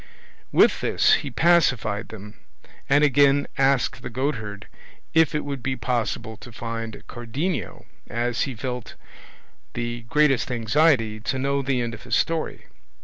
With 0.51 0.81
this 0.81 1.13
he 1.21 1.29
pacified 1.29 2.07
them, 2.07 2.39
and 2.89 3.03
again 3.03 3.45
asked 3.55 4.01
the 4.01 4.09
goatherd 4.09 4.67
if 5.13 5.35
it 5.35 5.45
would 5.45 5.61
be 5.61 5.75
possible 5.75 6.37
to 6.37 6.51
find 6.51 7.03
Cardenio, 7.07 7.85
as 8.09 8.41
he 8.49 8.55
felt 8.55 8.95
the 9.75 10.01
greatest 10.09 10.49
anxiety 10.51 11.19
to 11.19 11.37
know 11.37 11.61
the 11.61 11.81
end 11.81 11.93
of 11.93 12.01
his 12.01 12.15
story. 12.15 12.65